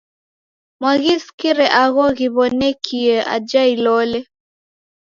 [0.79, 4.19] Mwaghisikire agho ghiw'onekie aja Ilole?